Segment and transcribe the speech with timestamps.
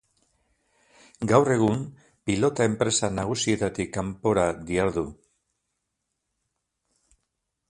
[1.31, 1.83] Gaur egun,
[2.31, 5.05] pilota enpresa nagusietatik kanpora dihardu.